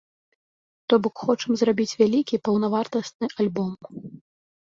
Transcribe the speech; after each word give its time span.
То 0.93 0.97
бок, 1.07 1.15
хочам 1.25 1.51
зрабіць 1.61 1.97
вялікі 2.01 2.41
паўнавартасны 2.49 3.25
альбом. 3.43 3.71